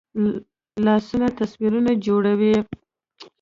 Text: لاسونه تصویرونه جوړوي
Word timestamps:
لاسونه 0.85 1.27
تصویرونه 1.39 1.91
جوړوي 2.05 2.55